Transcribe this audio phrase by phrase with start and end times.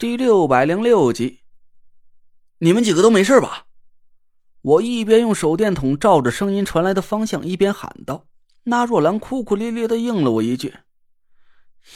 [0.00, 1.40] 第六百零六集，
[2.56, 3.66] 你们几个都没事吧？
[4.62, 8.24] 我一边用手电筒照着声音传来的方向，一边喊道。
[8.62, 10.74] 那若兰哭哭咧咧的应了我一句：“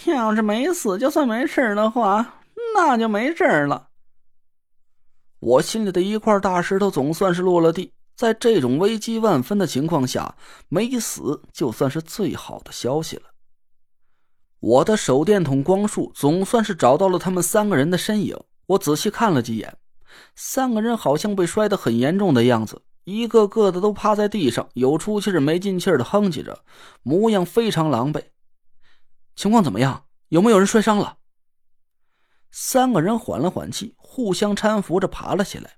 [0.04, 2.42] 要是没死，就算没事的话，
[2.74, 3.88] 那就没事了。”
[5.40, 7.94] 我心里的一块大石头总算是落了地。
[8.14, 10.36] 在这种危机万分的情况下，
[10.68, 13.22] 没死就算是最好的消息了。
[14.64, 18.34] 我的手电筒光束总算是找到了他们三个人的身影。
[18.68, 19.76] 我仔细看了几眼，
[20.34, 26.64] 三个人好像被摔得很严重的样子，一个个的都趴在地上，有出气儿没进气儿的哼唧着，
[27.02, 28.22] 模样非常狼狈。
[29.36, 30.06] 情况怎么样？
[30.30, 31.18] 有没有人摔伤了？
[32.50, 35.72] 三个人缓了缓气，互相搀扶着爬了起来。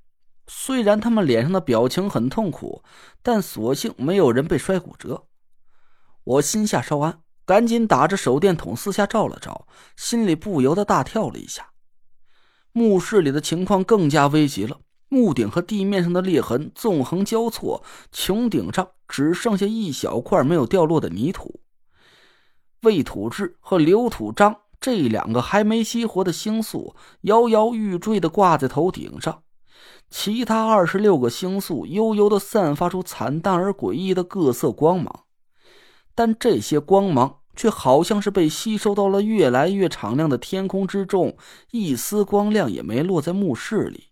[0.47, 2.85] 虽然他们脸上的表情很痛苦，
[3.21, 5.27] 但所幸没有人被摔骨折。
[6.23, 7.23] 我心下稍安。
[7.47, 11.71] 赶紧打着手电筒四下照了照，心里不由得大跳了一下。
[12.73, 21.61] 墓室里的情况更加危急了，墓顶和地面上的裂痕纵横交错，穹顶上只剩下一小块没有掉落的泥土。
[22.83, 29.43] 魏土志和刘土章这两个还没熄活的星宿摇摇欲坠的挂在头顶上，
[30.11, 35.26] 其他二十六个星宿悠悠的散发出惨淡而诡异的各色光芒。
[36.17, 41.37] 但这些光芒却好像是被吸收到了越来越敞亮的天空之中，
[41.71, 44.09] 一丝光亮也没落在墓室里。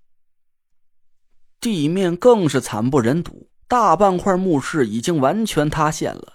[1.61, 6.35] 地面更是惨不忍睹，大半块墓室已经完全塌陷了，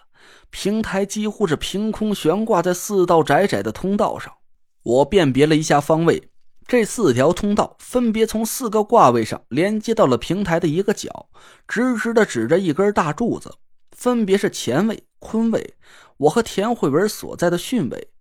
[0.49, 4.33] 平台几乎是凭空悬挂在四道窄窄的通道上。
[4.81, 6.31] 我辨别了一下方位，
[6.67, 11.29] 这四条通道分别从四个挂位上连接到了平台的一个角，
[11.67, 13.53] 直直的指着一根大柱子，
[13.99, 15.03] 分别是前位。
[15.19, 15.75] 坤位，
[16.15, 18.11] 我和田慧文所在的巽位，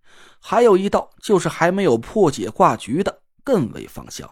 [0.41, 4.29] 还有一道就是还没有破解卦局的艮位方向。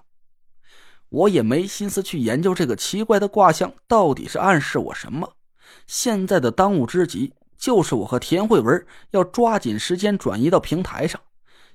[1.07, 5.37] 我也没心思去研究这个奇怪的卦象到底是暗示我什么。
[5.85, 11.21] 现在的当务之急就是我和田慧文要抓紧时间转移到平台上。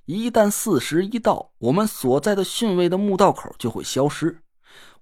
[0.05, 4.43] 一旦巳时一到，我们所在的巽位的墓道口就会消失。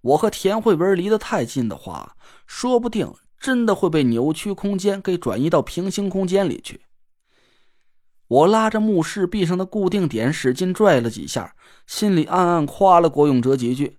[0.03, 2.15] 我和田慧文离得太近的话，
[2.47, 3.13] 说不定。
[3.41, 6.83] 真的会被扭曲空间给转移到平行空间里去。
[8.29, 11.55] 我拉着墓室壁上的固定点，使劲拽了几下，
[11.87, 13.99] 心里暗暗夸了郭永哲几句。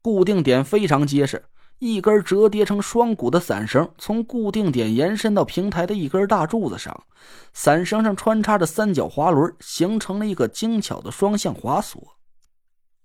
[0.00, 1.44] 固定点非常结实，
[1.80, 7.04] 一根折叠成双股的伞绳从固定点延伸到平台的一根大柱子上，
[7.52, 12.00] 伞绳上穿插着三角滑轮，形成了一个精巧的双向滑索。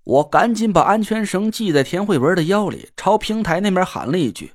[0.06, 4.54] 我赶紧把安全绳系在田慧文的腰里，朝平台那边喊了一句。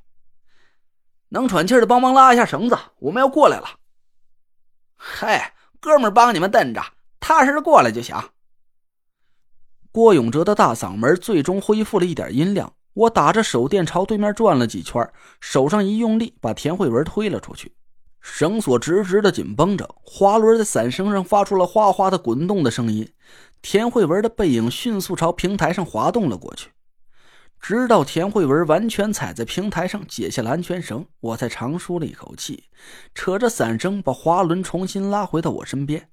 [1.30, 3.66] 能喘气的帮忙拉一下绳子，我们要过来了。
[4.96, 6.82] 嗨，哥们帮你们蹬着，
[7.20, 8.16] 踏实的过来就行。
[9.92, 12.72] 郭永哲的大嗓门最终恢复了一点音量。
[12.94, 15.08] 我打着手电朝对面转了几圈，
[15.40, 17.72] 手上一用力，把田慧文推了出去。
[18.20, 23.08] 绳索直直的紧绷着，滑轮在伞绳上发出了哗哗的滚动的声音。
[23.62, 26.70] 田慧文的背影迅速朝平台上滑动了过去。
[27.60, 32.70] 直到田慧文完全踩在平台上，解下了安全绳，我才长舒了一口气，
[33.14, 36.10] 扯着伞绳把滑轮重新拉回到我身边。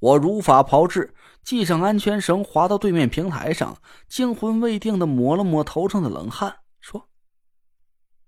[0.00, 1.14] 我如法炮制，
[1.44, 3.76] 系上安全绳，滑到对面平台上，
[4.08, 7.08] 惊魂未定的抹了抹头上的冷汗，说：“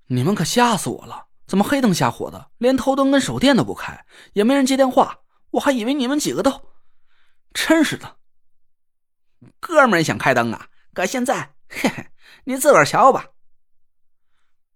[0.08, 1.28] 你们可吓死我了！
[1.46, 5.20] 怎么黑灯瞎火的，连头灯跟手电都不开，也没人接电话，
[5.52, 6.68] 我还以为你们几个都……
[7.54, 8.16] 真是的，
[9.58, 11.54] 哥们想开灯啊，可现在……
[11.68, 12.06] 嘿嘿。”
[12.44, 13.26] 你自个儿瞧吧。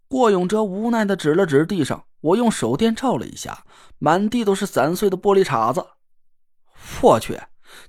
[0.09, 3.65] 郭永哲无奈的指了指地上，我用手电照了一下，
[3.99, 5.85] 满地都是散碎的玻璃碴子。
[7.01, 7.41] 我去，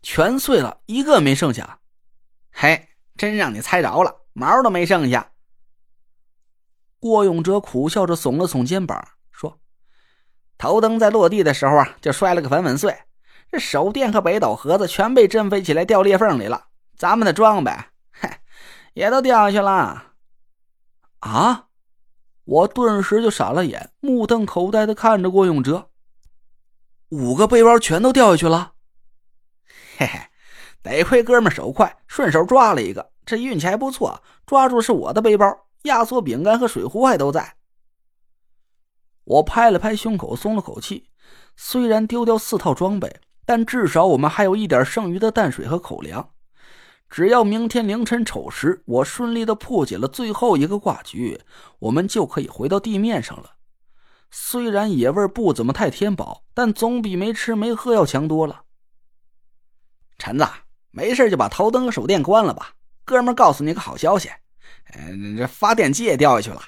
[0.02, 1.80] 全碎了，一个没剩下。
[2.52, 5.32] 嘿，真让你猜着了，毛都没剩下。
[7.00, 9.60] 郭永哲苦笑着耸了耸肩膀，说
[10.58, 12.98] ：“头灯在落地的时候啊，就摔了个粉粉碎。
[13.52, 16.68] 这手电和北斗盒子全被震飞起来，掉裂缝里了。
[16.98, 17.72] 咱们的装备，”
[18.96, 20.14] 也都掉下去了，
[21.20, 21.68] 啊！
[22.46, 25.90] 我顿时就傻了眼，目瞪口呆的看着郭永哲。
[27.10, 28.72] 五个背包全都掉下去了，
[29.98, 30.20] 嘿嘿，
[30.82, 37.58] 得亏哥们手快，顺手抓了一个，这运气还不错，抓住是我的背包，压缩饼干和水壶还都在。
[39.26, 41.10] 我拍了拍胸口，松了口气。
[41.58, 46.30] 虽然丢掉四套装备，但至少我们还有一点剩余的淡水和口粮。
[47.16, 51.40] 只要明天凌晨丑时，我顺利的破解了最后一个挂局，
[51.80, 53.56] 我们就可以回到地面上了。
[54.30, 58.64] 虽然野味不怎么太填饱，但总比没吃没喝要强多了。
[60.18, 60.46] 陈子，
[60.92, 62.74] 没事就把头灯和手电关了吧。
[63.06, 64.30] 哥们告诉你个好消息，
[64.94, 66.64] 嗯，这发电机也掉下去了。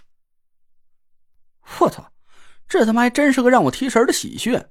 [1.79, 2.09] 我操，
[2.69, 4.63] 这他妈还真是个让我提神的喜讯！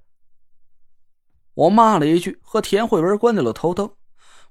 [1.52, 3.92] 我骂了一句，和田慧文关掉了头灯。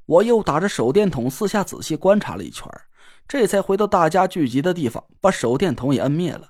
[0.06, 2.69] 我又打着手电筒四下仔细观察了一圈，
[3.28, 6.50] 这才回到大家聚集的地方，把手电筒也摁灭了。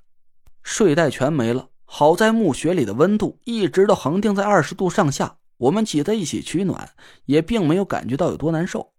[0.62, 6.90] 睡袋全没了，好在墓穴里的温度一直都恒定在二十度上下，我们挤在一起取暖，
[7.26, 8.94] 也并没有感觉到有多难受。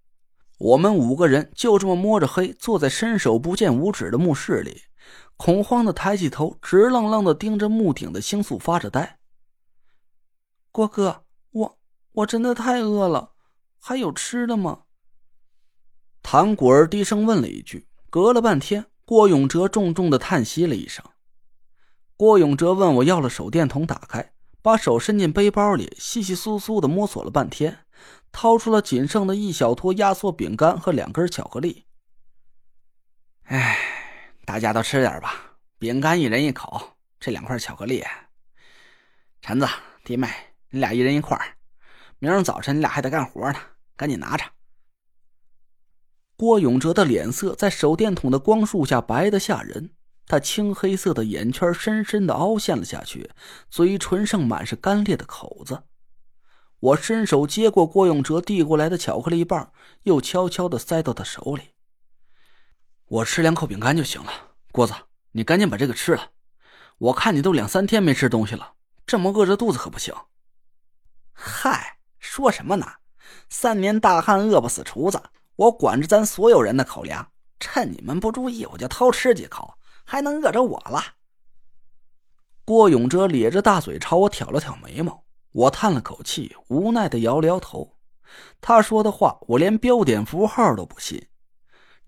[0.59, 4.81] 我们五个人就这么摸着黑坐在伸手不见五指的墓室里，
[5.37, 9.19] 恐慌的抬起头，直愣愣的盯着墓顶的星宿发着呆。
[10.73, 11.79] 郭哥，我
[12.12, 13.32] 我真的太饿了，
[13.88, 14.81] 还有吃的吗？
[16.21, 17.87] 唐果儿低声问了一句。
[18.11, 21.05] 隔了半天，郭永哲重重的叹息了一声。
[22.17, 27.87] 郭永哲问我要了手电筒，打开，把手伸进背包里，细细疏疏的摸索了半天，
[28.33, 31.85] 掏出了仅剩的一小坨压缩饼干和两根巧克力。
[33.44, 33.79] 哎，
[34.44, 38.03] 大家都吃点吧，饼干一人一口，这两块巧克力，
[39.41, 39.69] 陈子、
[40.03, 40.29] 弟妹，
[40.71, 41.38] 你俩一人一块
[42.19, 43.61] 明儿早晨你俩还得干活呢，
[43.96, 44.44] 赶紧拿着。
[46.37, 49.90] 郭永哲的脸色在手电筒的光束下白的吓人。
[50.28, 53.31] 他青黑色的眼圈深深的凹陷了下去，
[53.70, 55.84] 嘴唇上满是干裂的口子。
[56.81, 59.72] 我伸手接过郭永哲递过来的巧克力棒，
[60.02, 61.70] 又悄悄的塞到他手里。
[63.06, 64.32] 我吃两口饼干就行了。
[64.72, 64.92] 郭子，
[65.31, 66.32] 你赶紧把这个吃了。
[66.99, 68.75] 我看你都两三天没吃东西了，
[69.06, 70.12] 这么饿着肚子可不行。
[71.32, 72.87] 嗨，说什么呢？
[73.49, 75.23] 三年大旱饿不死厨子，
[75.56, 77.28] 我管着咱所有人的口粮，
[77.58, 79.75] 趁你们不注意，我就偷吃几口。
[80.08, 81.02] 还能饿着我了？
[82.64, 87.96] 郭永哲咧着大嘴朝我挑了挑眉毛，我叹了口气，无奈的摇了摇头。
[88.61, 91.26] 他说的话，我连标点符号都不信。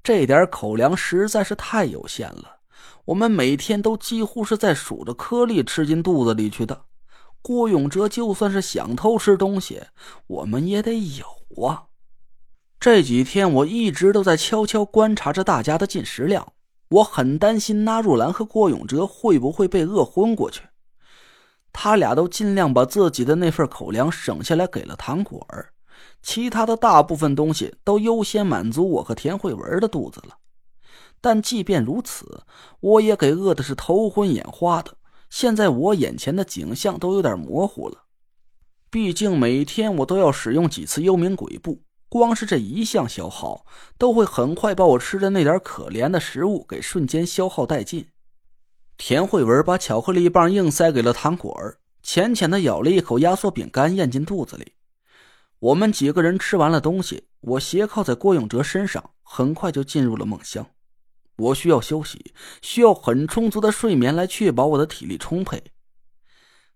[0.00, 2.60] 这点口粮实在是太有限了，
[3.06, 6.84] 我们每天都几乎是在数着颗粒吃进肚子里去的。
[7.48, 9.84] 郭永哲就算是想偷吃东西，
[10.26, 11.84] 我们也得有啊。
[12.78, 16.52] 这几天我一直都在悄悄观察着大家的进食量。
[16.90, 20.60] 我很担心纳若兰和郭永哲会不会被饿昏过去，
[21.72, 25.70] 他俩都尽量把自己的那份口粮省下来给了糖果儿，
[26.20, 30.36] 其他的大部分东西都优先满足我和田慧文的肚子了。
[31.22, 32.42] 但即便如此，
[32.80, 34.97] 我也给饿的是头昏眼花的，
[35.30, 38.04] 现在我眼前的景象都有点模糊了，
[38.90, 41.82] 毕竟每天我都要使用几次幽冥鬼步。
[42.10, 43.66] 光是这一项消耗，
[43.98, 48.08] 都会很快把我吃的那点可怜的食物给瞬间消耗殆尽。
[48.96, 54.72] 田慧文把巧克力棒硬塞给了唐果儿，浅浅的咬了一口压缩饼干，咽进肚子里。
[55.58, 60.66] 我们几个人吃完了东西，我斜靠在郭永哲身上，很快就进入了梦乡。
[61.38, 65.62] 我需要休息，需要很充足的睡眠来确保我的体力充沛。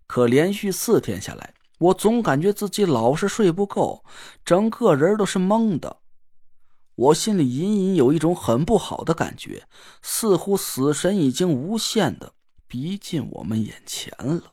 [0.07, 4.03] 可连续四天下来，我总感觉自己老是睡不够，
[4.45, 5.97] 整个人都是懵的。
[6.95, 9.67] 我心里隐隐有一种很不好的感觉，
[10.01, 12.33] 似乎死神已经无限的
[12.67, 14.52] 逼近我们眼前了。